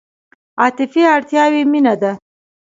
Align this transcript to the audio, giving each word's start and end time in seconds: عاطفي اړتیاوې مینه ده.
عاطفي 0.61 1.01
اړتیاوې 1.15 1.61
مینه 1.71 1.93
ده. 2.01 2.11